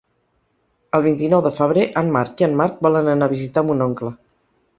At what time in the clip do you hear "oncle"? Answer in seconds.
3.89-4.13